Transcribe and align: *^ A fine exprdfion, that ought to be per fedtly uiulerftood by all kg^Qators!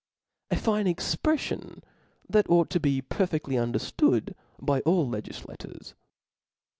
*^ 0.51 0.57
A 0.57 0.59
fine 0.59 0.87
exprdfion, 0.87 1.83
that 2.27 2.49
ought 2.49 2.71
to 2.71 2.79
be 2.79 3.03
per 3.03 3.27
fedtly 3.27 3.53
uiulerftood 3.53 4.33
by 4.59 4.79
all 4.79 5.07
kg^Qators! 5.07 5.93